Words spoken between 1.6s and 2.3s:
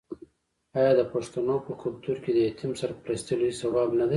په کلتور